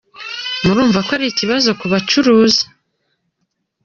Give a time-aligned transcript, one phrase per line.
[0.63, 2.63] Murumva ko ari ikibazo ku bacuruzi”.